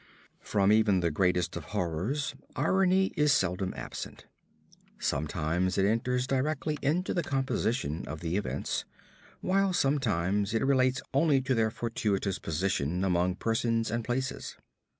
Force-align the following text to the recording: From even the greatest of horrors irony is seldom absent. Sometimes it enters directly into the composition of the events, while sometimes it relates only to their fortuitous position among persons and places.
From 0.39 0.71
even 0.71 1.01
the 1.01 1.11
greatest 1.11 1.55
of 1.55 1.63
horrors 1.65 2.33
irony 2.55 3.13
is 3.15 3.31
seldom 3.31 3.71
absent. 3.77 4.25
Sometimes 4.97 5.77
it 5.77 5.85
enters 5.85 6.25
directly 6.25 6.79
into 6.81 7.13
the 7.13 7.21
composition 7.21 8.07
of 8.07 8.21
the 8.21 8.35
events, 8.35 8.83
while 9.41 9.73
sometimes 9.73 10.55
it 10.55 10.65
relates 10.65 11.03
only 11.13 11.39
to 11.41 11.53
their 11.53 11.69
fortuitous 11.69 12.39
position 12.39 13.03
among 13.03 13.35
persons 13.35 13.91
and 13.91 14.03
places. 14.03 14.57